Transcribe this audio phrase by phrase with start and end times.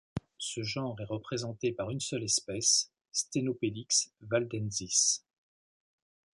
[0.39, 5.21] Ce genre est représenté par une seule espèce Stenopelix valdensis.